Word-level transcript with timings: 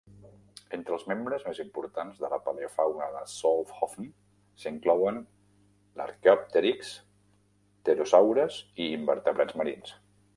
Entre 0.75 0.93
els 0.95 1.03
membres 1.09 1.43
més 1.47 1.57
importants 1.63 2.21
de 2.21 2.31
la 2.31 2.39
paleofauna 2.45 3.09
de 3.15 3.21
Solnhofen 3.33 4.07
s'inclouen 4.63 5.19
l'"arqueòpterix", 6.01 6.95
pterosaures, 7.83 8.59
i 8.87 8.89
invertebrats 8.97 9.59
marins. 9.63 9.95